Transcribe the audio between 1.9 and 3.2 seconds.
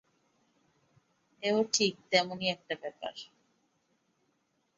তেমনি একটা ব্যাপার।